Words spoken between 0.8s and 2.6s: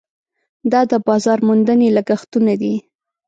د بازار موندنې لګښټونه